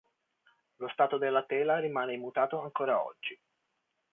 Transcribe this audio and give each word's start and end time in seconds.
Lo 0.77 0.87
stato 0.87 1.19
della 1.19 1.43
tela 1.43 1.77
rimane 1.77 2.15
immutato 2.15 2.59
ancora 2.63 3.03
oggi. 3.05 3.39